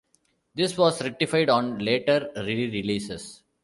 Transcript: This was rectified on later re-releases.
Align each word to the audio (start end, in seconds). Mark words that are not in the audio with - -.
This 0.55 0.75
was 0.79 0.99
rectified 1.03 1.49
on 1.51 1.77
later 1.77 2.31
re-releases. 2.35 3.43